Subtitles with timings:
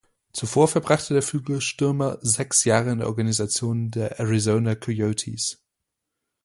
[0.33, 5.63] Zuvor verbrachte der Flügelstürmer sechs Jahre in der Organisation der Arizona Coyotes.